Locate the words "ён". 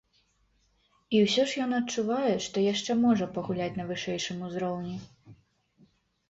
1.65-1.71